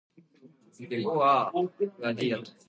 [0.79, 1.51] 私は
[2.01, 2.33] かぜ